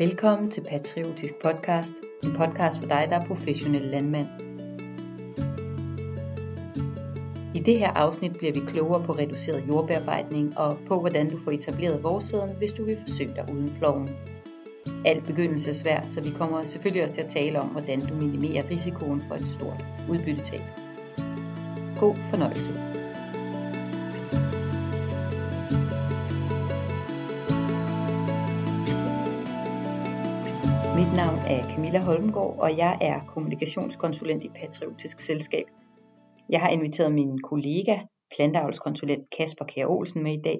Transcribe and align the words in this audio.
Velkommen 0.00 0.50
til 0.50 0.60
Patriotisk 0.70 1.34
Podcast, 1.42 1.94
en 2.24 2.32
podcast 2.36 2.78
for 2.78 2.86
dig, 2.86 3.06
der 3.10 3.20
er 3.20 3.26
professionel 3.26 3.82
landmand. 3.82 4.28
I 7.54 7.58
det 7.58 7.78
her 7.78 7.90
afsnit 7.90 8.32
bliver 8.38 8.52
vi 8.52 8.60
klogere 8.66 9.04
på 9.04 9.12
reduceret 9.12 9.64
jordbearbejdning 9.68 10.58
og 10.58 10.78
på, 10.88 11.00
hvordan 11.00 11.30
du 11.30 11.38
får 11.38 11.50
etableret 11.50 12.02
vorsæden, 12.02 12.56
hvis 12.56 12.72
du 12.72 12.84
vil 12.84 12.98
forsøge 13.08 13.34
dig 13.36 13.54
uden 13.54 13.74
ploven. 13.78 14.08
Alt 15.04 15.26
begyndelse 15.26 15.68
er 15.68 15.74
svært, 15.74 16.08
så 16.08 16.22
vi 16.22 16.30
kommer 16.30 16.64
selvfølgelig 16.64 17.02
også 17.02 17.14
til 17.14 17.22
at 17.22 17.30
tale 17.30 17.60
om, 17.60 17.68
hvordan 17.68 18.00
du 18.00 18.14
minimerer 18.14 18.70
risikoen 18.70 19.22
for 19.28 19.34
et 19.34 19.48
stort 19.48 19.84
udbyttetab. 20.10 20.62
God 21.98 22.16
fornøjelse. 22.30 22.99
Mit 31.10 31.16
navn 31.16 31.38
er 31.54 31.68
Camilla 31.70 32.00
Holmgaard, 32.08 32.54
og 32.64 32.70
jeg 32.76 32.98
er 33.00 33.18
kommunikationskonsulent 33.32 34.44
i 34.44 34.48
Patriotisk 34.48 35.20
Selskab. 35.20 35.66
Jeg 36.48 36.60
har 36.60 36.68
inviteret 36.68 37.12
min 37.12 37.38
kollega, 37.50 37.96
planteavlskonsulent 38.36 39.24
Kasper 39.36 39.64
Kjær 39.64 39.86
Olsen 39.86 40.22
med 40.22 40.32
i 40.38 40.42
dag. 40.42 40.58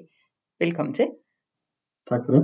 Velkommen 0.60 0.94
til. 0.94 1.08
Tak 2.10 2.20
for 2.26 2.32
det. 2.32 2.42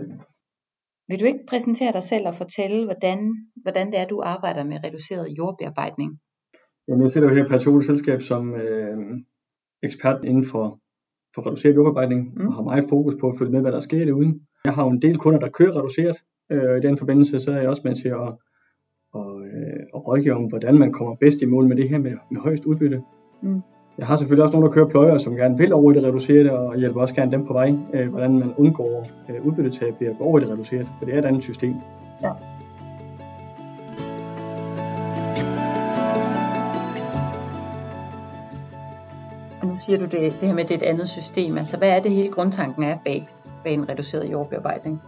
Vil 1.08 1.20
du 1.20 1.24
ikke 1.24 1.44
præsentere 1.48 1.92
dig 1.92 2.02
selv 2.02 2.26
og 2.26 2.34
fortælle, 2.34 2.84
hvordan, 2.84 3.18
hvordan 3.62 3.86
det 3.86 3.98
er, 4.00 4.06
du 4.06 4.22
arbejder 4.24 4.64
med 4.64 4.84
reduceret 4.84 5.34
jordbearbejdning? 5.38 6.10
Jamen, 6.88 7.02
jeg 7.02 7.10
sidder 7.10 7.28
jo 7.28 7.34
her 7.34 7.44
i 7.44 7.48
Patriotisk 7.48 7.86
Selskab 7.86 8.20
som 8.20 8.54
øh, 8.54 8.96
ekspert 9.82 10.24
inden 10.24 10.44
for, 10.52 10.66
for 11.34 11.46
reduceret 11.46 11.74
jordbearbejdning, 11.74 12.20
mm. 12.34 12.46
og 12.46 12.54
har 12.54 12.62
meget 12.62 12.84
fokus 12.88 13.14
på 13.20 13.28
at 13.28 13.34
følge 13.38 13.52
med, 13.52 13.60
hvad 13.60 13.72
der 13.72 13.80
sker 13.80 14.04
derude. 14.04 14.40
Jeg 14.64 14.74
har 14.74 14.84
jo 14.84 14.90
en 14.90 15.02
del 15.02 15.16
kunder, 15.18 15.40
der 15.40 15.48
kører 15.58 15.76
reduceret, 15.78 16.16
Øh, 16.50 16.78
I 16.78 16.80
den 16.80 16.96
forbindelse 16.96 17.40
så 17.40 17.52
er 17.52 17.60
jeg 17.60 17.68
også 17.68 17.82
med 17.84 17.94
til 17.94 18.08
at, 18.08 18.28
at, 19.14 19.26
øh, 19.54 19.80
at 19.94 20.06
rådgive 20.08 20.34
om, 20.34 20.44
hvordan 20.44 20.78
man 20.78 20.92
kommer 20.92 21.14
bedst 21.14 21.42
i 21.42 21.44
mål 21.44 21.68
med 21.68 21.76
det 21.76 21.88
her 21.88 21.98
med, 21.98 22.12
med 22.30 22.40
højst 22.40 22.64
udbytte. 22.64 23.02
Mm. 23.42 23.62
Jeg 23.98 24.06
har 24.06 24.16
selvfølgelig 24.16 24.42
også 24.42 24.56
nogle, 24.56 24.68
der 24.68 24.74
kører 24.74 24.88
pløjer, 24.88 25.18
som 25.18 25.36
gerne 25.36 25.58
vil 25.58 25.72
over 25.72 25.92
i 25.92 25.94
det 25.94 26.04
reducerede, 26.04 26.50
og 26.50 26.78
hjælper 26.78 27.00
også 27.00 27.14
gerne 27.14 27.32
dem 27.32 27.46
på 27.46 27.52
vej, 27.52 27.74
øh, 27.94 28.08
hvordan 28.08 28.38
man 28.38 28.54
undgår 28.56 29.06
øh, 29.28 29.46
udbyttetab 29.46 29.94
ved 30.00 30.06
at 30.06 30.18
gå 30.18 30.24
over 30.24 30.38
i 30.38 30.42
det 30.42 30.50
reducerede, 30.50 30.86
for 30.98 31.04
det 31.04 31.14
er 31.14 31.18
et 31.18 31.24
andet 31.24 31.42
system. 31.42 31.74
Ja. 32.22 32.30
Og 39.60 39.66
nu 39.66 39.76
siger 39.80 39.98
du 39.98 40.04
det, 40.04 40.12
det 40.12 40.48
her 40.48 40.54
med, 40.54 40.62
at 40.62 40.68
det 40.68 40.74
er 40.74 40.86
et 40.86 40.90
andet 40.92 41.08
system. 41.08 41.58
Altså, 41.58 41.76
hvad 41.78 41.88
er 41.88 42.00
det 42.02 42.10
hele 42.10 42.28
grundtanken 42.28 42.82
er 42.82 42.98
bag, 43.04 43.28
bag 43.64 43.74
en 43.74 43.88
reduceret 43.88 44.32
jordbearbejdning? 44.32 45.02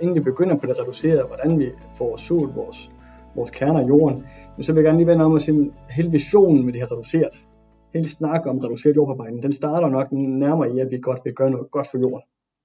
Inden 0.00 0.14
vi 0.14 0.20
begynder 0.20 0.56
på 0.56 0.66
det 0.66 0.80
reducerede, 0.80 1.26
hvordan 1.26 1.58
vi 1.58 1.70
får 1.94 2.16
sået 2.16 2.56
vores, 2.56 2.90
vores 3.34 3.50
kerner 3.50 3.80
i 3.80 3.86
jorden, 3.86 4.24
men 4.56 4.64
så 4.64 4.72
vil 4.72 4.80
jeg 4.80 4.84
gerne 4.84 4.98
lige 4.98 5.06
vende 5.06 5.24
om 5.24 5.34
at 5.34 5.42
sige, 5.42 5.72
hele 5.90 6.10
visionen 6.10 6.64
med 6.64 6.72
det 6.72 6.80
her 6.80 6.92
reduceret, 6.92 7.46
hele 7.92 8.08
snak 8.08 8.46
om 8.46 8.58
reduceret 8.58 8.96
jordbearbejdning, 8.96 9.42
den 9.42 9.52
starter 9.52 9.88
nok 9.88 10.12
nærmere 10.12 10.74
i, 10.74 10.78
at 10.78 10.90
vi 10.90 10.98
godt 10.98 11.20
vil 11.24 11.34
gøre 11.34 11.50
noget 11.50 11.70
godt 11.70 11.86
for 11.90 11.98
jorden. 11.98 12.22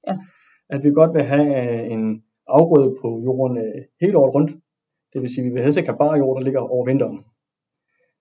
Ja. 0.08 0.18
At 0.70 0.84
vi 0.84 0.92
godt 0.92 1.14
vil 1.14 1.24
have 1.24 1.48
øh, 1.64 1.92
en 1.92 2.24
afgrøde 2.48 2.96
på 3.02 3.22
jorden 3.24 3.58
øh, 3.58 3.82
hele 4.02 4.18
året 4.18 4.36
rundt. 4.36 4.52
Det 5.14 5.22
vil 5.22 5.30
sige, 5.30 5.42
at 5.42 5.46
vi 5.46 5.54
vil 5.54 5.64
helst 5.64 5.78
ikke 5.78 5.90
have 5.90 5.98
bare 5.98 6.18
jord, 6.18 6.38
der 6.38 6.44
ligger 6.44 6.60
over 6.60 6.86
vinteren. 6.86 7.20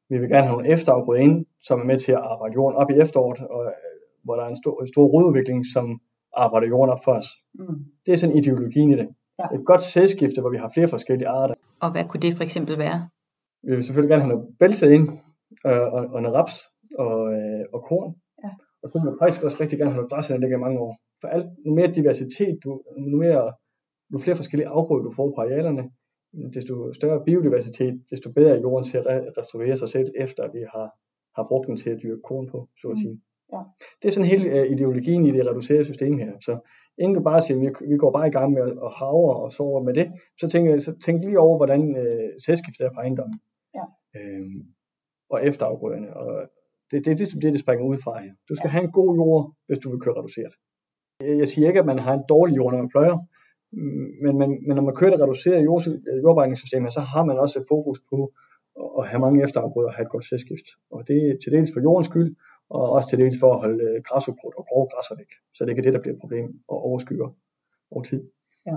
Vi 0.09 0.19
vil 0.19 0.29
gerne 0.29 0.47
have 0.47 0.57
nogle 0.57 0.73
efterafgrøder 0.75 1.21
ind, 1.21 1.47
som 1.63 1.81
er 1.81 1.85
med 1.85 1.99
til 1.99 2.13
at 2.13 2.19
arbejde 2.19 2.55
jorden 2.55 2.77
op 2.77 2.91
i 2.91 2.95
efteråret, 2.95 3.41
og, 3.41 3.65
øh, 3.65 3.73
hvor 4.25 4.35
der 4.35 4.43
er 4.45 4.49
en 4.49 4.57
stor, 4.63 4.81
en 4.81 4.87
stor 4.87 5.07
rodudvikling, 5.07 5.67
som 5.75 6.01
arbejder 6.37 6.69
jorden 6.69 6.93
op 6.93 7.05
for 7.05 7.13
os. 7.13 7.29
Mm. 7.55 7.85
Det 8.07 8.13
er 8.13 8.17
sådan 8.17 8.37
ideologien 8.37 8.91
i 8.91 8.97
det. 8.97 9.09
Ja. 9.39 9.45
Et 9.57 9.65
godt 9.67 9.83
sædskifte, 9.83 10.41
hvor 10.41 10.51
vi 10.51 10.57
har 10.57 10.71
flere 10.75 10.89
forskellige 10.89 11.29
arter. 11.29 11.55
Og 11.81 11.93
hvad 11.93 12.05
kunne 12.09 12.21
det 12.21 12.35
for 12.37 12.45
eksempel 12.45 12.79
være? 12.79 13.09
Vi 13.63 13.75
vil 13.75 13.85
selvfølgelig 13.85 14.11
gerne 14.13 14.23
have 14.23 14.35
noget 14.35 14.49
bælse 14.59 14.95
ind, 14.95 15.09
øh, 15.67 15.87
og, 15.97 16.03
og 16.15 16.23
noget 16.23 16.37
raps 16.39 16.57
og, 16.99 17.15
øh, 17.35 17.65
og 17.75 17.81
korn. 17.89 18.11
Ja. 18.45 18.51
Og 18.83 18.87
så 18.89 18.95
vil 18.99 19.13
vi 19.13 19.17
faktisk 19.23 19.45
også 19.45 19.59
rigtig 19.61 19.79
gerne 19.79 19.91
have 19.91 20.01
noget 20.01 20.13
græs, 20.13 20.27
der 20.27 20.39
ligger 20.39 20.57
i 20.57 20.65
mange 20.67 20.81
år. 20.87 20.93
For 21.21 21.29
alt, 21.29 21.47
nu 21.67 21.75
mere 21.75 21.91
diversitet, 21.99 22.55
du, 22.65 22.71
nu, 23.13 23.17
mere, 23.25 23.53
nu 24.13 24.19
flere 24.19 24.37
forskellige 24.37 24.69
afgrøder 24.69 25.05
du 25.05 25.13
får 25.19 25.29
på 25.35 25.41
arealerne, 25.41 25.85
desto 26.57 26.93
større 26.93 27.25
biodiversitet, 27.25 27.95
desto 28.11 28.33
bedre 28.33 28.57
er 28.57 28.61
jorden 28.61 28.85
til 28.85 28.99
at 28.99 29.07
restaurere 29.39 29.77
sig 29.77 29.89
selv, 29.89 30.09
efter 30.25 30.43
vi 30.57 30.63
har, 30.75 30.89
har 31.37 31.45
brugt 31.49 31.67
den 31.69 31.77
til 31.77 31.91
at 31.91 32.01
dyrke 32.03 32.23
korn 32.29 32.47
på, 32.53 32.69
så 32.81 32.87
at 32.89 32.93
mm. 32.93 33.03
sige. 33.03 33.15
Mm. 33.15 33.30
Ja. 33.53 33.61
Det 34.03 34.09
er 34.09 34.13
sådan 34.13 34.31
hele 34.31 34.61
uh, 34.61 34.67
ideologien 34.75 35.27
i 35.27 35.31
det 35.31 35.47
reducerede 35.47 35.85
system 35.85 36.19
her. 36.19 36.33
Så 36.41 36.59
ingen 36.99 37.25
bare 37.25 37.43
sige, 37.43 37.57
at 37.57 37.63
vi, 37.63 37.69
vi 37.91 37.97
går 37.97 38.13
bare 38.13 38.29
i 38.29 38.31
gang 38.31 38.53
med 38.53 38.63
at 38.63 38.93
havre 38.99 39.37
og 39.37 39.53
sover 39.53 39.83
med 39.83 39.95
det. 39.95 40.07
Så 40.41 40.49
tænk, 40.49 40.81
så 40.81 40.95
tænk 41.05 41.25
lige 41.25 41.41
over, 41.41 41.57
hvordan 41.57 41.83
uh, 42.01 42.29
sædskiftet 42.45 42.87
er 42.87 42.93
på 42.95 43.01
ejendommen. 43.01 43.41
Ja. 43.75 43.85
Øhm, 44.17 44.61
og 45.31 45.47
efterafgrøderne. 45.47 46.17
Og 46.17 46.51
det, 46.91 47.05
det 47.05 47.11
er 47.13 47.17
ligesom 47.17 47.41
det, 47.41 47.53
det 47.53 47.61
springer 47.61 47.85
ud 47.85 47.99
fra 48.05 48.23
her. 48.23 48.33
Du 48.49 48.55
skal 48.55 48.69
ja. 48.69 48.73
have 48.73 48.85
en 48.85 48.93
god 48.93 49.11
jord, 49.21 49.53
hvis 49.67 49.79
du 49.79 49.91
vil 49.91 50.01
køre 50.01 50.19
reduceret. 50.19 50.55
Jeg 51.21 51.49
siger 51.49 51.69
ikke, 51.69 51.81
at 51.81 51.87
man 51.87 51.99
har 51.99 52.15
en 52.15 52.25
dårlig 52.29 52.57
jord, 52.57 52.73
når 52.73 52.79
man 52.79 52.95
pløjer. 52.95 53.17
Men, 54.25 54.39
men, 54.41 54.51
men 54.67 54.75
når 54.77 54.83
man 54.83 54.95
kører 54.95 55.11
det 55.11 55.21
reducerede 55.23 55.63
jord, 55.63 55.81
så 56.97 57.01
har 57.15 57.25
man 57.25 57.39
også 57.39 57.59
et 57.59 57.67
fokus 57.69 57.99
på 58.11 58.33
at 58.99 59.09
have 59.11 59.21
mange 59.21 59.43
efterafgrøder 59.45 59.89
og 59.89 59.95
have 59.95 60.07
et 60.07 60.15
godt 60.15 60.25
sædskift. 60.29 60.69
Og 60.91 61.09
det 61.09 61.19
er 61.29 61.35
til 61.43 61.53
dels 61.53 61.71
for 61.75 61.81
jordens 61.81 62.09
skyld, 62.11 62.31
og 62.71 62.91
også 62.91 63.09
til 63.09 63.19
dels 63.19 63.41
for 63.41 63.53
at 63.53 63.61
holde 63.61 63.85
øh, 63.85 64.03
græsukrudt 64.03 64.55
og 64.55 64.67
grove 64.69 64.89
græsser 64.93 65.17
væk. 65.17 65.31
Så 65.55 65.59
det 65.65 65.69
er 65.69 65.75
ikke 65.75 65.87
det, 65.87 65.95
der 65.95 66.01
bliver 66.01 66.15
et 66.15 66.21
problem 66.21 66.49
og 66.69 66.77
overskygger 66.89 67.29
over 67.91 68.03
tid. 68.03 68.23
Ja. 68.67 68.77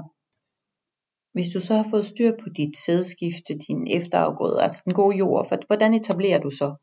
Hvis 1.34 1.50
du 1.54 1.60
så 1.60 1.74
har 1.76 1.88
fået 1.92 2.06
styr 2.06 2.32
på 2.44 2.50
dit 2.50 2.78
sædskifte, 2.78 3.54
din 3.68 3.88
efterafgrøde, 3.88 4.62
altså 4.64 4.82
den 4.86 4.94
gode 4.94 5.18
jord, 5.18 5.68
hvordan 5.68 5.94
etablerer 5.94 6.40
du 6.40 6.52
så? 6.52 6.76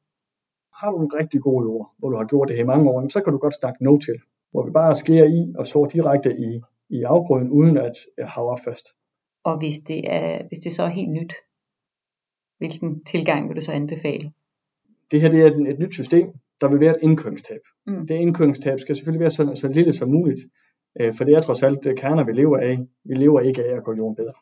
Har 0.81 0.91
du 0.91 0.99
en 1.03 1.15
rigtig 1.15 1.41
god 1.41 1.63
jord, 1.63 1.95
hvor 1.99 2.09
du 2.11 2.17
har 2.17 2.25
gjort 2.25 2.49
det 2.49 2.57
her 2.57 2.63
i 2.63 2.67
mange 2.67 2.91
år, 2.91 3.09
så 3.09 3.21
kan 3.21 3.33
du 3.33 3.39
godt 3.39 3.55
snakke 3.55 3.85
no 3.85 3.99
til, 3.99 4.17
hvor 4.51 4.65
vi 4.67 4.71
bare 4.71 4.95
skærer 4.95 5.29
i 5.39 5.55
og 5.59 5.67
så 5.67 5.89
direkte 5.93 6.31
i, 6.39 6.61
i 6.89 7.03
afgrøden, 7.03 7.51
uden 7.51 7.77
at 7.77 7.97
have 8.19 8.51
op 8.51 8.59
først. 8.65 8.87
Og 9.45 9.59
hvis 9.59 9.79
det, 9.79 10.01
er, 10.13 10.47
hvis 10.49 10.59
det 10.59 10.73
så 10.73 10.83
er 10.83 10.89
helt 10.89 11.11
nyt, 11.11 11.35
hvilken 12.59 13.05
tilgang 13.05 13.49
vil 13.49 13.57
du 13.57 13.61
så 13.61 13.73
anbefale? 13.73 14.33
Det 15.11 15.21
her 15.21 15.29
det 15.29 15.41
er 15.41 15.47
et, 15.47 15.69
et 15.69 15.79
nyt 15.79 15.95
system, 15.95 16.35
der 16.61 16.69
vil 16.69 16.81
være 16.81 16.97
et 16.97 17.03
indkøringstab. 17.03 17.61
Mm. 17.87 18.07
Det 18.07 18.15
indkøringstab 18.15 18.81
skal 18.81 18.97
selvfølgelig 18.97 19.21
være 19.21 19.31
så, 19.31 19.53
så 19.55 19.69
lille 19.69 19.93
som 19.93 20.09
muligt, 20.09 20.41
øh, 21.01 21.15
for 21.15 21.25
det 21.25 21.35
er 21.35 21.41
trods 21.41 21.63
alt 21.63 21.85
det 21.85 21.99
kerner, 21.99 22.25
vi 22.25 22.33
lever 22.33 22.59
af. 22.59 22.79
Vi 23.05 23.15
lever 23.15 23.41
ikke 23.41 23.65
af 23.65 23.77
at 23.77 23.85
gå 23.85 23.95
jorden 23.97 24.17
bedre. 24.17 24.35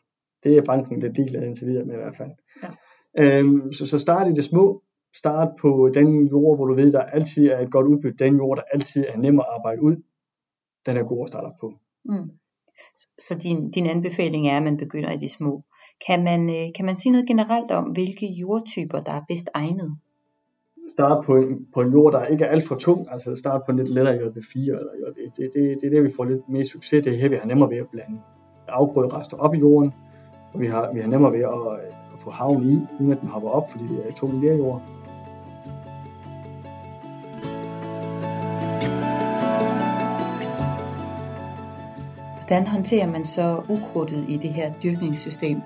Det 0.43 0.57
er 0.57 0.61
banken 0.61 0.99
lidt 0.99 1.17
ligeglad 1.17 1.43
indtil 1.43 1.67
videre 1.67 1.85
med 1.85 1.95
i 1.95 1.97
hvert 1.97 2.17
fald. 2.17 2.31
Ja. 2.63 2.69
Øhm, 3.17 3.71
så, 3.71 3.85
så 3.85 3.99
start 3.99 4.27
i 4.27 4.33
det 4.33 4.43
små. 4.43 4.83
Start 5.15 5.49
på 5.61 5.91
den 5.93 6.27
jord, 6.27 6.57
hvor 6.57 6.65
du 6.65 6.75
ved, 6.75 6.91
der 6.91 7.01
altid 7.01 7.47
er 7.47 7.59
et 7.59 7.71
godt 7.71 7.87
udbytte. 7.87 8.25
Den 8.25 8.35
jord, 8.35 8.57
der 8.57 8.63
altid 8.73 9.05
er 9.07 9.17
nem 9.17 9.39
at 9.39 9.45
arbejde 9.49 9.81
ud. 9.81 9.95
Den 10.85 10.97
er 10.97 11.03
god 11.03 11.23
at 11.23 11.27
starte 11.27 11.55
på. 11.61 11.73
Mm. 12.05 12.29
Så 13.27 13.39
din, 13.43 13.71
din 13.71 13.85
anbefaling 13.85 14.47
er, 14.47 14.57
at 14.57 14.63
man 14.63 14.77
begynder 14.77 15.11
i 15.11 15.17
de 15.17 15.29
små. 15.29 15.63
Kan 16.07 16.23
man, 16.23 16.49
øh, 16.49 16.67
kan 16.75 16.85
man 16.85 16.95
sige 16.95 17.11
noget 17.11 17.27
generelt 17.27 17.71
om, 17.71 17.83
hvilke 17.83 18.25
jordtyper, 18.25 18.99
der 18.99 19.13
er 19.13 19.21
bedst 19.27 19.49
egnet? 19.53 19.97
Starte 20.99 21.25
på 21.25 21.35
en, 21.35 21.65
på 21.73 21.81
en 21.81 21.91
jord, 21.91 22.13
der 22.13 22.25
ikke 22.25 22.45
er 22.45 22.49
alt 22.49 22.67
for 22.67 22.75
tung, 22.75 23.05
altså 23.11 23.35
starte 23.35 23.63
på 23.65 23.71
en 23.71 23.77
lidt 23.77 23.89
lettere 23.89 24.15
JB4 24.15 24.59
eller 24.59 24.93
JB. 25.01 25.15
Det, 25.15 25.31
det, 25.37 25.51
det, 25.53 25.77
det 25.81 25.87
er 25.87 25.89
det, 25.89 26.03
vi 26.03 26.09
får 26.15 26.25
lidt 26.25 26.49
mere 26.49 26.65
succes. 26.65 27.03
Det 27.03 27.13
er 27.13 27.17
her, 27.17 27.29
vi 27.29 27.35
har 27.35 27.45
nemmere 27.45 27.69
ved 27.69 27.77
at 27.77 27.87
blande 27.91 28.19
afgrøderester 28.67 29.37
op 29.37 29.55
i 29.55 29.57
jorden, 29.57 29.93
og 30.53 30.59
vi 30.61 30.67
har, 30.67 30.93
vi 30.93 30.99
har 30.99 31.07
nemmere 31.07 31.31
ved 31.31 31.39
at, 31.39 31.45
øh, 31.45 32.13
at 32.13 32.19
få 32.19 32.29
havn 32.29 32.63
i, 32.63 32.79
uden 32.99 33.11
at 33.11 33.21
den 33.21 33.29
hopper 33.29 33.49
op, 33.49 33.71
fordi 33.71 33.83
det 33.83 34.07
er 34.07 34.13
tung 34.13 34.43
lærjord. 34.43 34.81
Hvordan 42.37 42.67
håndterer 42.67 43.07
man 43.07 43.23
så 43.25 43.61
ukrudtet 43.69 44.25
i 44.29 44.37
det 44.37 44.49
her 44.49 44.73
dyrkningssystem? 44.83 45.61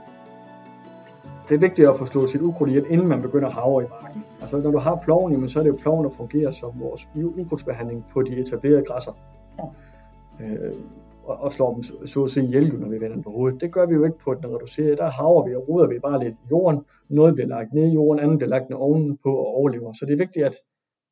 Det 1.49 1.55
er 1.55 1.59
vigtigt 1.59 1.89
at 1.89 1.97
få 1.97 2.05
slået 2.05 2.29
sit 2.29 2.41
ukrudt 2.41 2.69
ihjel, 2.69 2.85
inden 2.89 3.07
man 3.07 3.21
begynder 3.21 3.47
at 3.47 3.53
havre 3.53 3.83
i 3.83 3.87
marken. 3.87 4.23
Altså 4.41 4.57
når 4.57 4.71
du 4.71 4.77
har 4.77 4.95
ploven, 5.03 5.33
jamen, 5.33 5.49
så 5.49 5.59
er 5.59 5.63
det 5.63 5.69
jo 5.69 5.77
ploven, 5.81 6.05
der 6.05 6.11
fungerer 6.11 6.51
som 6.51 6.71
vores 6.79 7.09
ukrudtsbehandling 7.15 8.05
på 8.13 8.21
de 8.21 8.37
etablerede 8.37 8.85
græsser. 8.85 9.11
Ja. 9.59 10.45
Øh, 10.45 10.73
og, 11.23 11.37
og 11.37 11.51
slår 11.51 11.73
dem 11.73 11.83
så 12.07 12.23
at 12.23 12.29
sige 12.29 12.45
ihjel, 12.45 12.79
når 12.79 12.87
vi 12.87 13.01
vender 13.01 13.15
den 13.15 13.23
på 13.23 13.29
hovedet. 13.29 13.61
Det 13.61 13.71
gør 13.71 13.85
vi 13.85 13.93
jo 13.93 14.05
ikke 14.05 14.17
på 14.17 14.33
den 14.33 14.55
reducerede. 14.55 14.95
Der 14.95 15.09
haver 15.09 15.47
vi 15.47 15.55
og 15.55 15.69
ruder 15.69 15.87
vi 15.87 15.99
bare 15.99 16.23
lidt 16.23 16.33
i 16.33 16.47
jorden. 16.51 16.79
Noget 17.09 17.33
bliver 17.33 17.47
lagt 17.47 17.73
ned 17.73 17.87
i 17.87 17.93
jorden, 17.93 18.19
andet 18.19 18.37
bliver 18.37 18.49
lagt 18.49 18.69
ned 18.69 18.77
oven 18.77 19.17
på 19.17 19.35
og 19.35 19.47
overlever. 19.47 19.93
Så 19.93 20.05
det 20.05 20.13
er 20.13 20.17
vigtigt, 20.17 20.45
at 20.45 20.55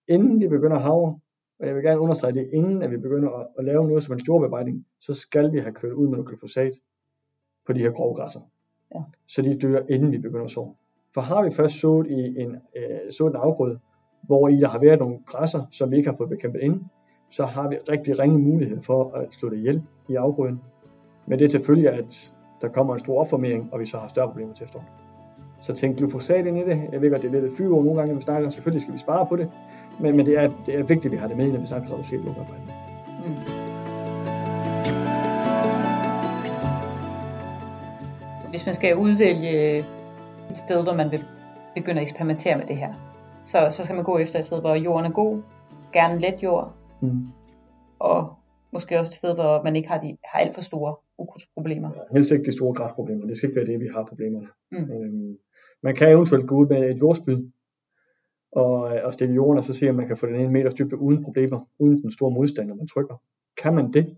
inden 0.07 0.39
vi 0.39 0.48
begynder 0.48 0.75
at 0.75 0.81
havre, 0.81 1.19
og 1.60 1.68
jeg 1.68 1.75
vil 1.75 1.84
gerne 1.84 2.00
understrege 2.00 2.34
det, 2.34 2.50
inden 2.54 2.84
at 2.84 2.92
vi 2.92 2.98
begynder 2.98 3.30
at, 3.30 3.48
at 3.57 3.66
lave 3.66 3.88
noget 3.88 4.04
som 4.04 4.13
en 4.13 4.22
jordbearbejdning, 4.27 4.86
så 5.00 5.13
skal 5.13 5.51
vi 5.51 5.60
have 5.60 5.74
kørt 5.74 5.94
ud 5.94 6.07
med 6.07 6.18
noget 6.18 6.27
glyfosat 6.27 6.74
på 7.68 7.74
de 7.74 7.80
her 7.80 7.92
grove 7.92 8.16
græsser 8.16 8.42
ja. 8.96 9.00
så 9.28 9.42
de 9.42 9.60
dør, 9.60 9.82
inden 9.90 10.12
vi 10.12 10.18
begynder 10.18 10.46
at 10.46 10.52
så. 10.52 10.68
For 11.14 11.22
har 11.22 11.44
vi 11.44 11.52
først 11.52 11.80
sået 11.80 12.08
i 12.08 12.42
en, 12.42 12.56
øh, 12.76 13.12
sået 13.12 13.30
en 13.30 13.36
afgrøde, 13.36 13.80
hvor 14.22 14.48
i 14.48 14.56
der 14.56 14.68
har 14.68 14.80
været 14.80 15.00
nogle 15.00 15.20
græsser, 15.26 15.62
som 15.72 15.92
vi 15.92 15.98
ikke 15.98 16.10
har 16.10 16.18
fået 16.18 16.30
bekæmpet 16.30 16.62
ind, 16.62 16.82
så 17.32 17.46
har 17.46 17.70
vi 17.70 17.76
rigtig 17.90 18.20
ringe 18.20 18.40
mulighed 18.40 18.82
for 18.82 19.12
at 19.12 19.34
slå 19.34 19.50
det 19.50 19.58
ihjel 19.58 19.84
i 20.10 20.16
afgrøden. 20.16 20.62
Men 21.28 21.40
det 21.40 21.46
er 21.46 21.50
selvfølgelig, 21.50 21.90
at 21.90 22.34
der 22.62 22.68
kommer 22.68 22.94
en 22.94 23.00
stor 23.00 23.20
opformering, 23.20 23.74
og 23.74 23.80
vi 23.80 23.86
så 23.86 23.98
har 23.98 24.08
større 24.08 24.28
problemer 24.28 24.54
til 24.54 24.64
efteråret. 24.64 24.88
Så 25.62 25.74
tænk 25.74 25.98
glyfosat 25.98 26.46
ind 26.46 26.58
i 26.58 26.62
det. 26.62 26.82
Jeg 26.92 27.02
ved 27.02 27.10
godt, 27.10 27.22
det 27.22 27.28
er 27.28 27.32
lidt 27.32 27.46
et 27.46 27.52
fyre 27.58 27.70
nogle 27.70 27.96
gange, 27.96 28.08
når 28.08 28.16
vi 28.16 28.22
snakker. 28.22 28.50
Selvfølgelig 28.50 28.82
skal 28.82 28.94
vi 28.94 29.00
spare 29.00 29.26
på 29.26 29.36
det. 29.36 29.50
Men, 30.00 30.18
men 30.18 30.26
det, 30.26 30.40
er, 30.40 30.52
det 30.66 30.76
er 30.76 30.84
vigtigt, 30.84 31.06
at 31.06 31.12
vi 31.12 31.18
har 31.18 31.28
det 31.28 31.38
med, 31.38 31.52
når 31.52 31.60
vi 31.60 31.66
snakker 31.66 31.94
reducere 31.94 32.20
jordarbejde. 32.20 32.64
Mm. 32.66 32.81
Hvis 38.51 38.65
man 38.65 38.74
skal 38.74 38.95
udvælge 38.95 39.77
et 40.51 40.57
sted, 40.65 40.83
hvor 40.83 40.94
man 40.94 41.12
vil 41.12 41.19
begynde 41.75 42.01
at 42.01 42.03
eksperimentere 42.03 42.57
med 42.57 42.65
det 42.65 42.77
her, 42.77 42.94
så, 43.45 43.68
så 43.69 43.83
skal 43.83 43.95
man 43.95 44.06
gå 44.06 44.18
efter 44.18 44.39
et 44.39 44.45
sted, 44.45 44.59
hvor 44.62 44.75
jorden 44.75 45.06
er 45.06 45.13
god, 45.13 45.42
gerne 45.94 46.19
let 46.19 46.44
jord, 46.44 46.75
mm. 47.01 47.27
og 48.00 48.33
måske 48.74 49.00
også 49.00 49.09
et 49.09 49.13
sted, 49.13 49.33
hvor 49.33 49.63
man 49.63 49.75
ikke 49.75 49.89
har, 49.89 50.01
de, 50.01 50.18
har 50.25 50.39
alt 50.39 50.56
for 50.56 50.62
store 50.62 50.95
ukrudtsproblemer. 51.18 51.89
Ja, 51.95 52.01
helst 52.13 52.31
ikke 52.31 52.45
de 52.45 52.51
store 52.51 52.74
græsproblemer. 52.74 53.27
Det 53.27 53.38
skal 53.38 53.50
ikke 53.50 53.59
være 53.62 53.71
det, 53.71 53.80
vi 53.80 53.88
har 53.95 54.03
problemerne. 54.06 54.48
Mm. 54.71 54.92
Øhm, 54.92 55.38
man 55.83 55.95
kan 55.95 56.09
eventuelt 56.09 56.48
gå 56.48 56.56
ud 56.56 56.68
med 56.68 56.89
et 56.89 57.00
jordspyd 57.00 57.51
og, 58.51 58.74
og 58.81 59.13
stikke 59.13 59.33
jorden, 59.33 59.57
og 59.57 59.63
så 59.63 59.74
se, 59.74 59.89
om 59.89 59.95
man 59.95 60.07
kan 60.07 60.18
få 60.18 60.27
den 60.27 60.36
en 60.36 60.51
meter 60.51 60.69
dybde 60.69 60.98
uden 60.98 61.24
problemer, 61.24 61.59
uden 61.80 62.01
den 62.01 62.12
store 62.12 62.31
modstand, 62.31 62.68
når 62.68 62.75
man 62.75 62.88
trykker. 62.88 63.21
Kan 63.62 63.74
man 63.75 63.94
det, 63.94 64.18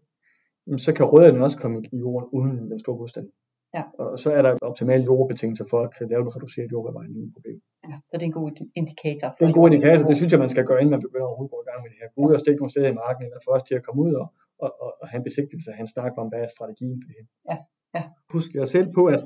så 0.78 0.94
kan 0.94 1.06
rødderne 1.06 1.44
også 1.44 1.58
komme 1.58 1.84
i 1.92 1.98
jorden 1.98 2.30
uden 2.32 2.72
den 2.72 2.80
store 2.80 2.98
modstand. 2.98 3.30
Ja. 3.78 3.84
Og 4.00 4.20
så 4.24 4.30
er 4.38 4.42
der 4.42 4.52
optimale 4.70 5.04
jordbetingelser 5.10 5.66
for 5.72 5.80
at 5.86 5.90
kan 5.98 6.08
lave 6.12 6.22
en 6.26 6.36
reduceret 6.36 6.72
jordbearbejdning 6.72 7.18
uden 7.20 7.34
problem. 7.38 7.60
Ja, 7.90 7.96
så 8.08 8.14
det 8.18 8.24
er 8.28 8.32
en 8.34 8.40
god 8.42 8.52
indikator. 8.82 9.28
Det 9.38 9.44
er 9.46 9.52
en 9.54 9.60
god 9.60 9.68
indikator. 9.72 10.04
Det 10.12 10.18
synes 10.20 10.32
jeg, 10.34 10.40
man 10.46 10.54
skal 10.54 10.66
gøre, 10.70 10.80
inden 10.82 10.96
man 10.96 11.06
begynder 11.08 11.28
at 11.32 11.52
gå 11.54 11.58
i 11.64 11.68
gang 11.70 11.80
med 11.84 11.90
det 11.92 11.98
her. 12.02 12.08
Gå 12.16 12.20
ud 12.28 12.34
og 12.38 12.42
stikke 12.44 12.60
nogle 12.62 12.74
steder 12.74 12.90
i 12.94 12.98
marken, 13.04 13.24
eller 13.26 13.38
os 13.56 13.64
til 13.70 13.76
at 13.80 13.84
komme 13.86 14.00
ud 14.06 14.14
og, 14.22 14.28
og, 14.64 14.70
og, 14.84 14.90
og 15.02 15.06
have 15.10 15.20
en 15.22 15.28
besigtigelse, 15.30 15.68
og 15.72 15.76
have 15.78 15.86
en 15.88 15.94
snak 15.96 16.12
om, 16.22 16.28
hvad 16.32 16.40
er 16.46 16.50
strategien 16.58 16.98
for 17.02 17.08
det 17.10 17.16
her. 17.20 17.28
Ja. 17.52 17.58
Ja. 17.96 18.04
Husk 18.34 18.50
jer 18.56 18.66
selv 18.76 18.88
på, 18.98 19.04
at 19.16 19.22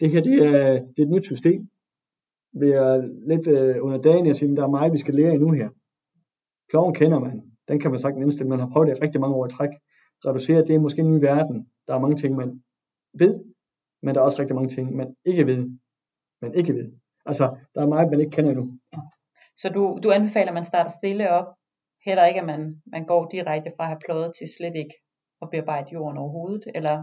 det 0.00 0.10
her 0.12 0.20
det 0.28 0.36
er, 0.46 0.72
det 0.94 1.00
er 1.02 1.06
et 1.08 1.14
nyt 1.16 1.26
system. 1.32 1.60
Vi 2.62 2.68
er 2.70 2.92
lidt 3.30 3.46
øh, 3.56 3.76
under 3.84 3.98
dagen, 3.98 4.26
jeg 4.26 4.36
siger, 4.36 4.54
der 4.54 4.64
er 4.64 4.76
meget, 4.78 4.92
vi 4.92 4.98
skal 5.04 5.14
lære 5.14 5.34
endnu 5.34 5.50
her. 5.60 5.68
Kloven 6.70 6.94
kender 6.94 7.18
man. 7.18 7.42
Den 7.68 7.80
kan 7.80 7.90
man 7.90 8.00
sagtens 8.00 8.22
indstille. 8.22 8.50
Man 8.50 8.60
har 8.60 8.70
prøvet 8.72 8.88
det 8.88 9.02
rigtig 9.02 9.20
mange 9.20 9.36
år 9.36 9.46
i 9.46 9.50
træk. 9.50 9.70
Reducere, 10.26 10.64
det 10.66 10.74
er 10.74 10.78
måske 10.78 11.00
en 11.00 11.10
ny 11.12 11.20
verden. 11.20 11.66
Der 11.86 11.94
er 11.94 11.98
mange 11.98 12.16
ting, 12.16 12.36
man 12.36 12.62
ved, 13.18 13.34
men 14.02 14.14
der 14.14 14.20
er 14.20 14.24
også 14.24 14.40
rigtig 14.40 14.56
mange 14.56 14.68
ting, 14.68 14.96
man 14.96 15.14
ikke 15.24 15.46
ved, 15.46 15.70
man 16.42 16.54
ikke 16.54 16.74
ved. 16.74 16.92
Altså, 17.26 17.56
der 17.74 17.80
er 17.82 17.86
meget, 17.86 18.10
man 18.10 18.20
ikke 18.20 18.30
kender 18.30 18.50
endnu. 18.50 18.78
Så 19.56 19.68
du, 19.68 19.98
du 20.02 20.10
anbefaler, 20.10 20.48
at 20.48 20.54
man 20.54 20.64
starter 20.64 20.90
stille 20.90 21.30
op, 21.30 21.48
heller 22.04 22.24
ikke, 22.26 22.40
at 22.40 22.46
man, 22.46 22.82
man 22.86 23.04
går 23.06 23.28
direkte 23.28 23.72
fra 23.76 23.84
at 23.84 23.88
have 23.88 24.04
pløjet 24.06 24.32
til 24.38 24.46
slet 24.56 24.76
ikke 24.82 24.94
at 25.42 25.50
bearbejde 25.50 25.88
jorden 25.92 26.18
overhovedet, 26.18 26.64
eller? 26.74 26.96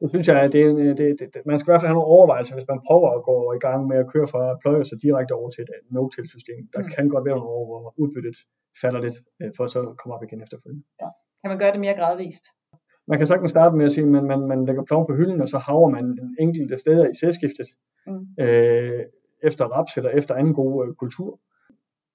Det 0.00 0.08
synes 0.10 0.28
jeg, 0.28 0.38
at 0.42 0.52
det, 0.52 0.64
det, 0.98 1.18
det, 1.20 1.34
det, 1.34 1.40
man 1.50 1.58
skal 1.58 1.68
i 1.68 1.72
hvert 1.72 1.82
fald 1.82 1.92
have 1.92 2.00
nogle 2.00 2.14
overvejelser, 2.16 2.54
hvis 2.56 2.70
man 2.72 2.80
prøver 2.88 3.08
at 3.16 3.22
gå 3.30 3.36
i 3.58 3.60
gang 3.66 3.80
med 3.90 3.98
at 4.02 4.08
køre 4.12 4.28
fra 4.32 4.42
at 4.50 4.58
pløje 4.62 4.84
sig 4.84 4.98
direkte 5.06 5.32
over 5.40 5.50
til 5.50 5.62
et 5.62 5.70
no-till 5.94 6.28
system. 6.36 6.62
Der 6.72 6.80
mm. 6.82 6.88
kan 6.94 7.08
godt 7.14 7.24
være 7.26 7.36
nogle 7.36 7.54
år, 7.58 7.64
hvor 7.66 7.94
udbyttet 8.02 8.36
falder 8.82 9.00
lidt, 9.06 9.18
øh, 9.40 9.50
for 9.56 9.66
så 9.74 9.80
at 9.90 9.96
komme 9.98 10.14
op 10.14 10.22
igen 10.26 10.42
efterfølgende. 10.44 10.84
Ja. 11.02 11.08
Kan 11.40 11.48
man 11.52 11.58
gøre 11.62 11.72
det 11.74 11.80
mere 11.84 11.96
gradvist? 12.00 12.44
Man 13.12 13.18
kan 13.18 13.26
sagtens 13.26 13.50
starte 13.50 13.76
med 13.76 13.84
at 13.84 13.92
sige, 13.92 14.04
at 14.04 14.10
man, 14.10 14.24
man, 14.24 14.40
man 14.52 14.64
lægger 14.64 14.84
ploven 14.84 15.06
på 15.06 15.14
hylden, 15.14 15.40
og 15.40 15.48
så 15.48 15.58
haver 15.58 15.88
man 15.88 16.04
enkelte 16.40 16.76
steder 16.76 17.08
i 17.08 17.14
sædskiftet, 17.20 17.68
mm. 18.06 18.44
øh, 18.44 19.00
efter 19.42 19.64
raps 19.64 19.96
eller 19.96 20.10
efter 20.10 20.34
anden 20.34 20.54
god 20.54 20.86
øh, 20.86 20.94
kultur. 20.94 21.40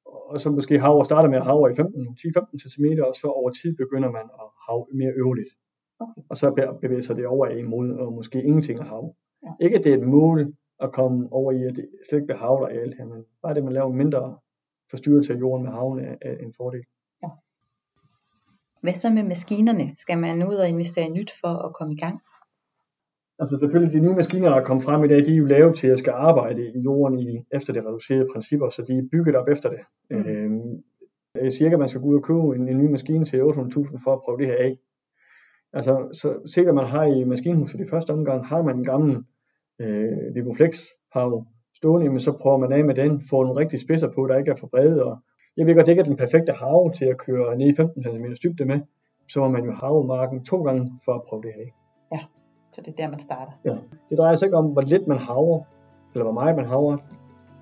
Og 0.06 0.40
så 0.40 0.52
måske 0.52 0.80
haver 0.80 1.04
starter 1.04 1.30
med 1.30 1.38
at 1.38 1.46
haver 1.46 1.68
i 1.70 1.72
10-15 1.72 2.70
cm, 2.74 2.86
og 3.08 3.16
så 3.22 3.28
over 3.28 3.50
tid 3.62 3.76
begynder 3.84 4.12
man 4.12 4.28
at 4.42 4.48
have 4.68 4.86
mere 5.00 5.14
øvrigt. 5.24 5.52
Okay. 6.00 6.22
Og 6.30 6.36
så 6.38 6.46
bevæger 6.82 7.02
sig 7.02 7.16
det 7.16 7.28
over 7.28 7.48
i 7.48 7.62
mod, 7.62 7.90
og 7.92 8.14
måske 8.14 8.44
ingenting 8.44 8.80
at 8.80 8.88
have. 8.88 9.14
Ja. 9.44 9.52
Ikke 9.66 9.78
at 9.78 9.84
det 9.84 9.94
er 9.94 9.98
et 9.98 10.08
mål 10.08 10.54
at 10.80 10.92
komme 10.92 11.28
over 11.32 11.52
i, 11.52 11.64
at 11.64 11.76
det 11.76 11.86
slet 12.10 12.18
ikke 12.20 12.28
bliver 12.28 12.44
havler 12.46 12.70
i 12.70 12.78
alt 12.78 12.98
her, 12.98 13.06
men 13.06 13.24
bare 13.42 13.54
det, 13.54 13.64
man 13.64 13.74
laver 13.74 13.92
mindre 14.04 14.38
forstyrrelse 14.90 15.34
af 15.34 15.40
jorden 15.40 15.64
med 15.66 15.72
havne 15.72 16.18
er 16.22 16.36
en 16.46 16.54
fordel. 16.58 16.84
Hvad 18.88 18.94
så 18.94 19.10
med 19.10 19.24
maskinerne? 19.24 19.96
Skal 19.96 20.18
man 20.18 20.48
ud 20.48 20.56
og 20.56 20.70
investere 20.70 21.06
i 21.06 21.10
nyt 21.10 21.32
for 21.42 21.54
at 21.66 21.74
komme 21.74 21.94
i 21.94 21.98
gang? 21.98 22.20
Altså 23.40 23.58
selvfølgelig, 23.60 23.94
de 23.94 24.00
nye 24.06 24.16
maskiner, 24.16 24.50
der 24.50 24.56
er 24.56 24.64
kommet 24.64 24.84
frem 24.86 25.04
i 25.04 25.08
dag, 25.08 25.26
de 25.26 25.32
er 25.32 25.36
jo 25.36 25.46
lavet 25.46 25.76
til 25.76 25.88
at 25.88 26.00
skal 26.00 26.14
arbejde 26.16 26.72
i 26.76 26.80
jorden 26.80 27.20
i, 27.20 27.44
efter 27.52 27.74
det 27.74 27.86
reducerede 27.86 28.28
principper, 28.34 28.70
så 28.70 28.82
de 28.88 28.94
er 28.98 29.10
bygget 29.12 29.36
op 29.36 29.48
efter 29.48 29.70
det. 29.70 29.80
Mm. 30.10 30.18
Øhm, 30.18 30.84
jeg 31.36 31.52
siger 31.52 31.66
ikke, 31.66 31.76
at 31.76 31.80
man 31.80 31.88
skal 31.90 32.02
gå 32.02 32.08
ud 32.08 32.16
og 32.16 32.24
købe 32.24 32.40
en, 32.40 32.70
en 32.70 32.78
ny 32.78 32.92
maskine 32.92 33.26
til 33.26 33.38
800.000 33.38 34.04
for 34.04 34.14
at 34.14 34.22
prøve 34.26 34.38
det 34.38 34.48
her 34.48 34.58
af. 34.58 34.78
Altså, 35.74 35.94
så 36.22 36.52
sikkert 36.54 36.76
man 36.76 36.86
har 36.86 37.04
i 37.04 37.24
maskinhuset 37.24 37.80
i 37.80 37.90
første 37.90 38.12
omgang, 38.12 38.46
har 38.46 38.62
man 38.62 38.78
en 38.78 38.84
gammel 38.84 39.24
øh, 39.82 40.36
Viboflex 40.36 40.80
hav 41.14 41.46
stående, 41.76 42.10
men 42.10 42.20
så 42.20 42.32
prøver 42.42 42.58
man 42.58 42.72
af 42.72 42.86
med 42.86 42.96
den, 42.96 43.22
får 43.30 43.44
nogle 43.44 43.60
rigtig 43.60 43.80
spidser 43.80 44.12
på, 44.16 44.28
der 44.28 44.38
ikke 44.38 44.52
er 44.52 44.56
for 44.56 44.68
brede, 44.68 45.04
og 45.04 45.18
jeg 45.58 45.66
ved 45.66 45.76
godt, 45.76 45.86
det 45.86 45.92
ikke 45.92 46.00
er 46.00 46.04
den 46.04 46.18
perfekte 46.18 46.52
hav 46.52 46.92
til 46.92 47.06
at 47.06 47.18
køre 47.18 47.58
ned 47.58 47.68
i 47.68 47.76
15 47.76 48.04
cm 48.04 48.26
dybde 48.44 48.66
med, 48.66 48.80
så 49.28 49.40
må 49.40 49.48
man 49.48 49.66
jo 49.66 49.72
have 49.72 50.08
marken 50.08 50.44
to 50.46 50.64
gange 50.64 50.92
for 51.06 51.14
at 51.14 51.22
prøve 51.30 51.42
det 51.42 51.52
her. 51.56 51.66
Ja, 52.14 52.20
så 52.72 52.82
det 52.82 52.88
er 52.88 52.96
der, 52.96 53.10
man 53.10 53.20
starter. 53.20 53.52
Ja. 53.66 53.76
Det 54.10 54.18
drejer 54.18 54.36
sig 54.36 54.46
ikke 54.46 54.58
om, 54.58 54.66
hvor 54.66 54.82
lidt 54.82 55.08
man 55.08 55.18
haver, 55.18 55.62
eller 56.14 56.24
hvor 56.24 56.34
meget 56.34 56.56
man 56.56 56.66
haver. 56.66 56.98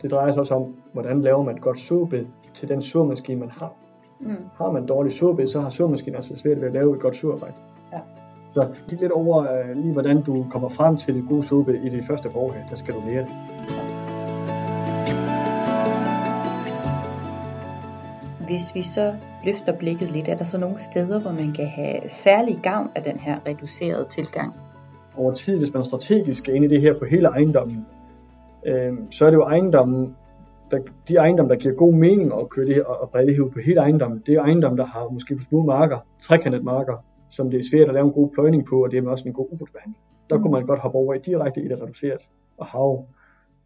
Det 0.01 0.11
drejer 0.11 0.31
sig 0.31 0.39
også 0.39 0.55
om, 0.55 0.75
hvordan 0.93 1.21
laver 1.21 1.43
man 1.43 1.55
et 1.55 1.61
godt 1.61 1.79
såbed 1.79 2.25
til 2.53 2.69
den 2.69 2.81
såmaskine, 2.81 3.39
man 3.39 3.49
har. 3.49 3.73
Mm. 4.19 4.35
Har 4.53 4.71
man 4.71 4.85
dårlig 4.85 5.13
såbed, 5.13 5.47
så 5.47 5.59
har 5.59 5.69
såmaskinen 5.69 6.15
altså 6.15 6.35
svært 6.35 6.61
ved 6.61 6.67
at 6.67 6.73
lave 6.73 6.95
et 6.95 7.01
godt 7.01 7.15
såarbejde. 7.15 7.55
Ja. 7.93 7.99
Så 8.53 8.67
kig 8.87 9.01
lidt 9.01 9.11
over 9.11 9.37
uh, 9.39 9.77
lige, 9.77 9.93
hvordan 9.93 10.21
du 10.21 10.45
kommer 10.49 10.69
frem 10.69 10.97
til 10.97 11.15
det 11.15 11.25
gode 11.29 11.43
såbed 11.43 11.75
i 11.75 11.89
det 11.89 12.05
første 12.05 12.29
år 12.35 12.51
her. 12.51 12.67
Der 12.69 12.75
skal 12.75 12.93
du 12.93 12.99
lære 13.07 13.21
det. 13.21 13.35
Ja. 13.69 13.84
Hvis 18.45 18.75
vi 18.75 18.81
så 18.81 19.15
løfter 19.45 19.77
blikket 19.77 20.11
lidt, 20.11 20.27
er 20.27 20.35
der 20.35 20.45
så 20.45 20.57
nogle 20.57 20.79
steder, 20.79 21.21
hvor 21.21 21.31
man 21.31 21.53
kan 21.53 21.67
have 21.67 22.09
særlig 22.09 22.59
gavn 22.63 22.89
af 22.95 23.03
den 23.03 23.17
her 23.17 23.39
reducerede 23.47 24.05
tilgang? 24.09 24.55
Over 25.17 25.33
tid, 25.33 25.57
hvis 25.57 25.73
man 25.73 25.83
strategisk 25.83 26.39
skal 26.39 26.55
ind 26.55 26.65
i 26.65 26.67
det 26.67 26.81
her 26.81 26.99
på 26.99 27.05
hele 27.05 27.27
ejendommen, 27.27 27.85
øh, 28.65 28.93
så 29.11 29.25
er 29.25 29.29
det 29.29 29.37
jo 29.37 29.43
ejendommen, 29.43 30.15
der, 30.71 30.79
de 31.07 31.15
ejendomme, 31.15 31.53
der 31.53 31.59
giver 31.59 31.73
god 31.73 31.93
mening 31.93 32.33
at 32.33 32.49
køre 32.49 32.65
det 32.65 32.75
her 32.75 32.83
og 32.83 33.09
her 33.13 33.49
på 33.53 33.59
hele 33.59 33.79
ejendommen, 33.79 34.23
det 34.25 34.35
er 34.35 34.41
ejendommen, 34.41 34.77
der 34.77 34.85
har 34.85 35.09
måske 35.09 35.39
små 35.49 35.65
marker, 35.65 35.97
trekantet 36.21 36.63
marker, 36.63 36.97
som 37.29 37.51
det 37.51 37.59
er 37.59 37.63
svært 37.71 37.87
at 37.87 37.93
lave 37.93 38.05
en 38.05 38.13
god 38.13 38.29
pløjning 38.29 38.65
på, 38.65 38.83
og 38.83 38.91
det 38.91 39.05
er 39.05 39.09
også 39.09 39.27
en 39.27 39.33
god 39.33 39.47
ukrudtsbehandling. 39.51 39.97
Der 40.29 40.35
mm. 40.35 40.41
kunne 40.41 40.51
man 40.51 40.65
godt 40.65 40.79
hoppe 40.79 40.97
over 40.97 41.13
i 41.13 41.19
direkte 41.19 41.61
i 41.61 41.67
det 41.67 41.81
reduceret 41.81 42.21
og 42.57 42.65
hav, 42.65 43.05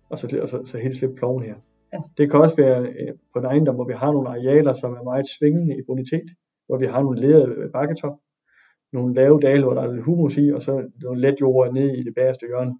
og 0.09 0.19
så, 0.19 0.27
så, 0.47 0.65
så 0.65 0.77
helt 0.77 0.95
slippe 0.95 1.15
ploven 1.15 1.43
her. 1.43 1.55
Ja. 1.93 1.99
Det 2.17 2.31
kan 2.31 2.39
også 2.39 2.55
være 2.55 2.81
øh, 2.81 3.13
på 3.33 3.39
en 3.39 3.45
ejendom, 3.45 3.75
hvor 3.75 3.85
vi 3.85 3.93
har 3.93 4.11
nogle 4.11 4.29
arealer, 4.29 4.73
som 4.73 4.93
er 4.93 5.03
meget 5.03 5.27
svingende 5.27 5.77
i 5.77 5.81
bonitet, 5.87 6.29
hvor 6.67 6.77
vi 6.77 6.85
har 6.85 7.01
nogle 7.03 7.21
ledede 7.21 7.69
bakketop, 7.73 8.17
nogle 8.93 9.15
lave 9.15 9.39
dale, 9.39 9.63
hvor 9.63 9.73
der 9.73 9.81
er 9.81 9.93
lidt 9.93 10.05
humus 10.05 10.37
i, 10.37 10.49
og 10.49 10.61
så 10.61 10.89
nogle 11.01 11.21
let 11.21 11.41
jord 11.41 11.73
nede 11.73 11.97
i 11.97 12.01
det 12.01 12.15
bagerste 12.15 12.47
hjørne. 12.47 12.77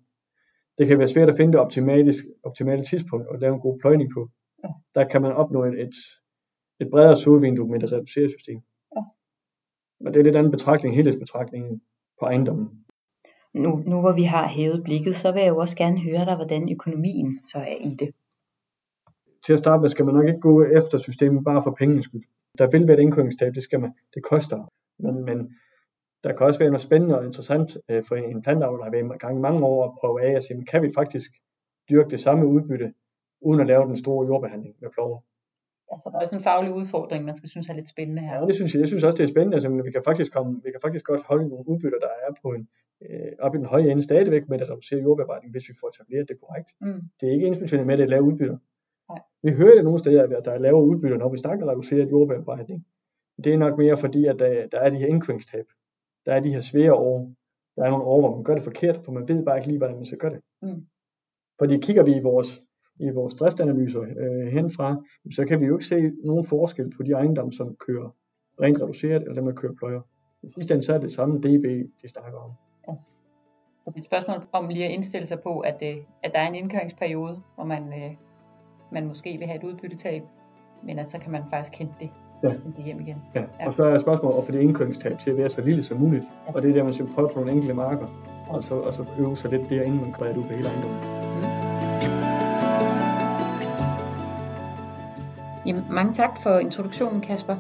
Det 0.77 0.87
kan 0.87 0.99
være 0.99 1.07
svært 1.07 1.29
at 1.29 1.35
finde 1.37 1.51
det 1.53 1.59
optimale, 1.59 2.13
optimale 2.43 2.83
tidspunkt 2.83 3.27
og 3.27 3.39
lave 3.39 3.53
en 3.53 3.59
god 3.59 3.79
pløjning 3.79 4.09
på. 4.13 4.29
Ja. 4.63 4.69
Der 4.95 5.07
kan 5.07 5.21
man 5.21 5.31
opnå 5.31 5.63
et, 5.63 5.81
et, 5.81 5.95
et 6.79 6.89
bredere 6.91 7.15
solvindue 7.15 7.67
med 7.67 7.83
et 7.83 7.91
reduceret 7.91 8.31
system. 8.31 8.61
Ja. 8.95 9.01
Men 9.99 10.13
det 10.13 10.19
er 10.19 10.23
lidt 10.23 10.35
anden 10.35 10.51
betragtning, 10.51 10.95
helhedsbetragtningen 10.95 11.81
på 12.19 12.25
ejendommen. 12.25 12.85
Nu, 13.53 13.83
nu 13.85 14.01
hvor 14.01 14.15
vi 14.15 14.23
har 14.23 14.47
hævet 14.47 14.83
blikket, 14.83 15.15
så 15.15 15.31
vil 15.31 15.41
jeg 15.41 15.49
jo 15.49 15.57
også 15.57 15.77
gerne 15.77 15.99
høre 15.99 16.25
dig, 16.25 16.35
hvordan 16.35 16.71
økonomien 16.71 17.39
så 17.43 17.57
er 17.57 17.75
i 17.81 17.95
det 17.99 18.09
til 19.46 19.53
at 19.53 19.60
starte 19.60 19.81
med 19.81 19.89
skal 19.89 20.05
man 20.05 20.15
nok 20.15 20.27
ikke 20.27 20.39
gå 20.39 20.63
efter 20.63 20.98
systemet 20.98 21.43
bare 21.43 21.63
for 21.63 21.72
pengenes 21.72 22.05
skyld. 22.05 22.24
Der 22.58 22.67
vil 22.67 22.88
være 22.88 22.98
et 22.98 23.01
indkøringstab, 23.01 23.55
det 23.55 23.63
skal 23.63 23.79
man, 23.79 23.93
det 24.13 24.24
koster. 24.24 24.72
Men, 25.00 25.25
men 25.25 25.55
der 26.24 26.34
kan 26.34 26.48
også 26.48 26.60
være 26.60 26.69
noget 26.69 26.81
spændende 26.81 27.17
og 27.19 27.25
interessant 27.25 27.77
øh, 27.89 28.03
for 28.03 28.15
en 28.15 28.41
plantavler, 28.41 28.77
der 28.77 28.84
har 28.84 28.91
været 28.91 29.15
i 29.15 29.17
gang 29.17 29.38
i 29.38 29.41
mange 29.41 29.65
år 29.65 29.86
at 29.86 29.91
prøve 30.00 30.22
af 30.22 30.36
at 30.36 30.43
sige, 30.43 30.65
kan 30.65 30.81
vi 30.84 30.91
faktisk 30.96 31.31
dyrke 31.89 32.10
det 32.10 32.19
samme 32.19 32.48
udbytte, 32.48 32.93
uden 33.41 33.62
at 33.62 33.67
lave 33.67 33.86
den 33.86 33.98
store 33.98 34.27
jordbehandling 34.27 34.75
med 34.81 34.89
plover. 34.89 35.19
Altså, 35.91 36.10
der 36.10 36.15
er 36.17 36.22
også 36.22 36.36
en 36.36 36.43
faglig 36.43 36.72
udfordring, 36.74 37.25
man 37.25 37.36
skal 37.36 37.50
synes 37.50 37.69
er 37.69 37.74
lidt 37.74 37.89
spændende 37.89 38.22
her. 38.22 38.36
Ja, 38.39 38.46
det 38.46 38.55
synes 38.55 38.74
jeg. 38.74 38.79
Jeg 38.79 38.88
synes 38.88 39.03
også, 39.03 39.17
det 39.17 39.24
er 39.24 39.27
spændende. 39.27 39.55
Altså, 39.55 39.69
vi, 39.69 39.91
kan 39.91 40.01
faktisk 40.05 40.34
komme, 40.34 40.51
vi 40.63 40.72
kan 40.72 40.79
faktisk 40.81 41.05
godt 41.05 41.24
holde 41.24 41.48
nogle 41.50 41.69
udbytter, 41.69 42.00
der 42.00 42.13
er 42.25 42.31
på 42.41 42.48
en, 42.58 42.67
øh, 43.05 43.31
op 43.39 43.55
i 43.55 43.58
den 43.58 43.65
høje 43.65 43.91
ende 43.91 44.03
stadigvæk 44.03 44.50
med 44.50 44.62
at 44.62 44.69
reducere 44.69 45.01
jordbearbejdning, 45.01 45.51
hvis 45.51 45.69
vi 45.69 45.74
får 45.79 45.88
etableret 45.88 46.29
det 46.29 46.39
korrekt. 46.41 46.69
Mm. 46.81 47.01
Det 47.19 47.29
er 47.29 47.34
ikke 47.34 47.48
ensbetydende 47.48 47.86
med, 47.86 48.00
at 48.00 48.10
lave 48.10 48.24
udbytter. 48.24 48.58
Vi 49.43 49.51
hører 49.51 49.75
det 49.75 49.84
nogle 49.84 50.00
steder, 50.00 50.38
at 50.38 50.46
der 50.46 50.51
er 50.51 50.58
lavere 50.58 50.84
udbytter, 50.84 51.17
når 51.17 51.29
vi 51.29 51.38
snakker 51.38 51.69
reduceret 51.69 52.12
jordbearbejdning. 52.12 52.86
Det 53.43 53.53
er 53.53 53.58
nok 53.58 53.77
mere 53.77 53.98
fordi, 53.98 54.25
at 54.25 54.39
der, 54.39 54.67
der 54.67 54.79
er 54.79 54.89
de 54.89 54.98
her 54.98 55.08
indkøringstab. 55.08 55.65
Der 56.25 56.34
er 56.34 56.39
de 56.39 56.53
her 56.53 56.62
svære 56.62 56.93
år. 56.93 57.34
Der 57.75 57.84
er 57.84 57.89
nogle 57.89 58.05
år, 58.05 58.19
hvor 58.19 58.36
man 58.36 58.43
gør 58.43 58.53
det 58.53 58.63
forkert, 58.63 58.98
for 59.05 59.12
man 59.12 59.27
ved 59.27 59.46
bare 59.46 59.58
ikke 59.58 59.67
lige, 59.67 59.77
hvordan 59.77 59.96
man 59.96 60.05
skal 60.05 60.17
gøre 60.17 60.31
det. 60.31 60.41
Mm. 60.62 60.86
Fordi 61.60 61.77
kigger 61.77 62.03
vi 62.03 62.15
i 62.15 62.19
vores, 62.19 62.62
i 63.00 63.10
vores 63.10 63.34
driftsanalyser 63.34 64.01
øh, 64.01 64.48
henfra, 64.48 65.03
så 65.31 65.46
kan 65.46 65.60
vi 65.60 65.65
jo 65.65 65.75
ikke 65.75 65.86
se 65.86 66.12
nogen 66.24 66.46
forskel 66.46 66.91
på 66.98 67.03
de 67.03 67.12
ejendomme, 67.12 67.51
som 67.53 67.75
kører 67.75 68.15
rent 68.62 68.81
reduceret, 68.81 69.22
eller 69.22 69.34
dem, 69.34 69.46
der 69.46 69.53
kører 69.53 69.74
pløjer. 69.74 70.01
I 70.43 70.50
sidste 70.50 70.74
ende 70.74 70.86
så 70.86 70.93
er 70.93 70.98
det 70.98 71.12
samme 71.12 71.38
DB, 71.38 71.65
de 72.01 72.08
snakker 72.08 72.39
om. 72.39 72.51
Ja. 72.88 72.93
Så 73.84 73.91
det 73.91 73.96
er 73.96 74.00
et 74.00 74.05
spørgsmål 74.05 74.38
om 74.51 74.67
lige 74.67 74.86
at 74.86 74.91
indstille 74.91 75.27
sig 75.27 75.39
på, 75.39 75.60
at, 75.60 75.77
øh, 75.84 75.98
at 76.24 76.31
der 76.34 76.39
er 76.39 76.48
en 76.48 76.55
indkøringsperiode, 76.55 77.41
hvor 77.55 77.63
man, 77.63 77.84
øh, 77.93 78.12
man 78.91 79.08
måske 79.08 79.38
vil 79.39 79.48
have 79.48 79.58
et 79.58 79.63
udbyttetab, 79.63 80.24
men 80.84 81.00
at 81.00 81.12
så 81.12 81.19
kan 81.19 81.31
man 81.31 81.43
faktisk 81.50 81.75
hente 81.75 81.93
det, 82.00 82.10
ja. 82.43 82.50
hente 82.50 82.77
det 82.77 82.84
hjem 82.86 83.00
igen. 83.00 83.22
Ja. 83.36 83.43
ja, 83.60 83.67
og 83.67 83.74
så 83.74 83.84
er 83.84 83.98
spørgsmålet 83.98 84.38
at 84.38 84.43
få 84.43 84.51
det 84.51 84.62
indkøringstab 84.62 85.19
til 85.19 85.29
at 85.29 85.38
være 85.38 85.50
så 85.50 85.62
lille 85.62 85.84
som 85.84 85.98
muligt. 86.00 86.25
Ja. 86.48 86.53
Og 86.53 86.62
det 86.62 86.69
er 86.69 86.74
der, 86.74 86.84
man 86.84 86.93
skal 86.93 87.08
prøve 87.08 87.29
på 87.34 87.39
nogle 87.39 87.51
enkelte 87.51 87.74
marker, 87.74 88.08
og 88.50 88.63
så, 88.63 88.75
og 88.75 88.93
så 88.93 89.05
øve 89.17 89.38
sig 89.38 89.51
lidt 89.51 89.69
der, 89.69 89.81
inden 89.81 90.01
man 90.01 90.15
gør 90.19 90.27
det 90.27 90.38
ud 90.38 90.43
på 90.43 90.53
hele 90.53 90.67
ejendommen. 90.69 91.00
Mm. 91.00 91.60
Jamen, 95.65 95.84
mange 95.89 96.13
tak 96.13 96.38
for 96.43 96.60
introduktionen, 96.60 97.22
Kasper. 97.22 97.55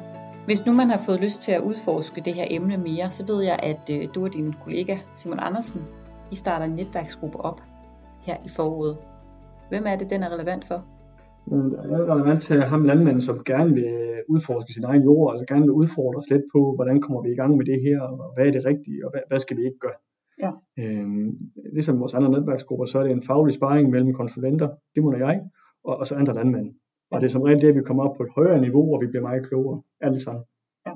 Hvis 0.45 0.65
nu 0.65 0.73
man 0.73 0.89
har 0.89 0.97
fået 1.05 1.19
lyst 1.19 1.41
til 1.41 1.51
at 1.51 1.61
udforske 1.61 2.21
det 2.21 2.33
her 2.33 2.45
emne 2.49 2.77
mere, 2.77 3.11
så 3.11 3.25
ved 3.25 3.43
jeg, 3.43 3.59
at 3.63 3.89
øh, 3.91 4.07
du 4.15 4.23
og 4.23 4.33
din 4.33 4.53
kollega 4.63 4.97
Simon 5.13 5.39
Andersen, 5.39 5.81
I 6.31 6.35
starter 6.35 6.65
en 6.65 6.71
netværksgruppe 6.71 7.41
op 7.41 7.61
her 8.21 8.37
i 8.45 8.49
foråret. 8.49 8.97
Hvem 9.69 9.87
er 9.87 9.95
det, 9.95 10.09
den 10.09 10.23
er 10.23 10.29
relevant 10.29 10.65
for? 10.65 10.83
Den 11.45 11.75
er 11.75 12.13
relevant 12.13 12.41
til 12.41 12.61
ham 12.61 12.83
landmanden, 12.83 13.21
som 13.21 13.43
gerne 13.43 13.73
vil 13.73 14.09
udforske 14.29 14.73
sin 14.73 14.83
egen 14.83 15.03
jord, 15.03 15.33
eller 15.33 15.45
gerne 15.45 15.61
vil 15.61 15.79
udfordre 15.81 16.17
os 16.17 16.29
lidt 16.29 16.45
på, 16.53 16.75
hvordan 16.75 17.01
kommer 17.01 17.21
vi 17.21 17.29
i 17.31 17.35
gang 17.35 17.57
med 17.57 17.65
det 17.65 17.81
her, 17.81 18.01
og 18.01 18.33
hvad 18.33 18.47
er 18.47 18.51
det 18.51 18.65
rigtige, 18.65 19.05
og 19.05 19.11
hvad, 19.11 19.21
hvad 19.27 19.39
skal 19.39 19.57
vi 19.57 19.63
ikke 19.65 19.79
gøre? 19.79 19.99
Ja. 20.43 20.51
Øhm, 20.79 21.29
ligesom 21.73 21.99
vores 21.99 22.13
andre 22.13 22.31
netværksgrupper, 22.31 22.85
så 22.85 22.99
er 22.99 23.03
det 23.03 23.11
en 23.11 23.23
faglig 23.23 23.53
sparring 23.53 23.89
mellem 23.89 24.13
konsulenter, 24.13 24.69
Simon 24.93 25.13
og 25.13 25.19
jeg, 25.19 25.41
og, 25.83 25.97
og 25.97 26.07
så 26.07 26.15
andre 26.15 26.33
landmænd. 26.33 26.75
Og 27.11 27.21
det 27.21 27.27
er 27.27 27.31
som 27.31 27.41
regel 27.41 27.61
det, 27.61 27.69
at 27.69 27.75
vi 27.75 27.81
kommer 27.81 28.03
op 28.07 28.17
på 28.17 28.23
et 28.23 28.35
højere 28.35 28.61
niveau, 28.61 28.85
hvor 28.85 28.99
vi 28.99 29.07
bliver 29.07 29.21
meget 29.21 29.47
klogere, 29.47 29.81
alle 30.01 30.19
sammen. 30.19 30.43
Ja. 30.87 30.93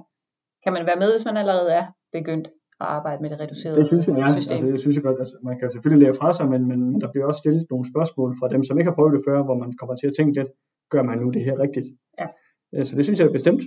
Kan 0.64 0.74
man 0.74 0.86
være 0.86 1.02
med, 1.04 1.12
hvis 1.14 1.26
man 1.26 1.38
allerede 1.38 1.72
er 1.72 1.86
begyndt 2.12 2.48
at 2.84 2.90
arbejde 2.98 3.20
med 3.22 3.30
det 3.30 3.40
reducerede 3.40 3.78
det 3.80 3.88
synes 3.88 4.08
jeg, 4.08 4.18
ja. 4.18 4.30
system? 4.40 4.54
Altså, 4.54 4.68
jeg 4.68 4.80
synes 4.84 4.96
jeg 4.98 5.04
godt, 5.04 5.20
altså, 5.24 5.38
man 5.50 5.56
kan 5.60 5.72
selvfølgelig 5.72 6.04
lære 6.06 6.16
fra 6.22 6.30
sig, 6.38 6.46
men, 6.54 6.62
men 6.72 6.80
der 7.02 7.10
bliver 7.12 7.26
også 7.30 7.42
stillet 7.44 7.64
nogle 7.72 7.86
spørgsmål 7.92 8.30
fra 8.40 8.48
dem, 8.54 8.64
som 8.64 8.78
ikke 8.80 8.90
har 8.92 8.96
prøvet 8.96 9.14
det 9.18 9.24
før, 9.28 9.38
hvor 9.48 9.58
man 9.64 9.72
kommer 9.80 9.96
til 9.96 10.08
at 10.08 10.16
tænke 10.18 10.34
lidt, 10.40 10.52
gør 10.94 11.04
man 11.10 11.18
nu 11.20 11.28
det 11.36 11.44
her 11.48 11.56
rigtigt? 11.66 11.88
Ja. 12.20 12.28
Øh, 12.74 12.86
så 12.88 12.96
det 12.96 13.04
synes 13.06 13.20
jeg 13.20 13.28
er 13.28 13.38
bestemt. 13.40 13.64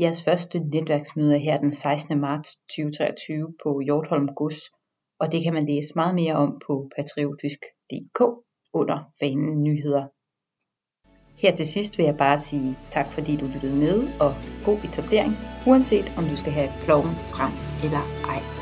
Jeres 0.00 0.24
første 0.24 0.56
netværksmøde 0.74 1.34
er 1.34 1.42
her 1.48 1.56
den 1.56 1.72
16. 1.72 2.20
marts 2.20 2.50
2023 2.56 3.54
på 3.62 3.80
Hjortholm 3.86 4.28
Gods, 4.40 4.60
og 5.20 5.32
det 5.32 5.40
kan 5.44 5.54
man 5.54 5.66
læse 5.66 5.92
meget 5.94 6.14
mere 6.14 6.34
om 6.34 6.60
på 6.66 6.74
patriotisk.dk 6.96 8.20
under 8.80 8.98
fanen 9.20 9.62
nyheder. 9.62 10.04
Her 11.40 11.56
til 11.56 11.66
sidst 11.66 11.98
vil 11.98 12.04
jeg 12.04 12.16
bare 12.16 12.38
sige 12.38 12.76
tak 12.90 13.06
fordi 13.12 13.36
du 13.36 13.46
lyttede 13.46 13.76
med 13.76 14.08
og 14.20 14.34
god 14.64 14.78
etablering, 14.84 15.38
uanset 15.66 16.12
om 16.16 16.24
du 16.24 16.36
skal 16.36 16.52
have 16.52 16.68
ploven 16.84 17.10
frem 17.10 17.52
eller 17.84 18.00
ej. 18.28 18.61